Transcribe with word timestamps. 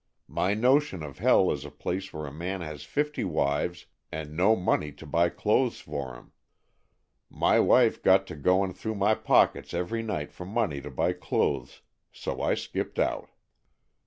My 0.27 0.55
notion 0.55 1.03
of 1.03 1.19
hell 1.19 1.51
is 1.51 1.63
a 1.63 1.69
place 1.69 2.11
where 2.11 2.25
a 2.25 2.33
man 2.33 2.61
has 2.61 2.83
fifty 2.85 3.23
wives 3.23 3.85
and 4.11 4.35
no 4.35 4.55
money 4.55 4.91
to 4.93 5.05
buy 5.05 5.29
clothes 5.29 5.79
for 5.81 6.15
'em. 6.15 6.31
My 7.29 7.59
wife 7.59 8.01
got 8.01 8.25
to 8.25 8.35
goin' 8.35 8.73
through 8.73 8.95
my 8.95 9.13
pockets 9.13 9.75
every 9.75 10.01
night 10.01 10.31
for 10.31 10.47
money 10.47 10.81
to 10.81 10.89
buy 10.89 11.13
clothes, 11.13 11.83
so 12.11 12.41
I 12.41 12.55
skipped 12.55 12.97
out." 12.97 13.29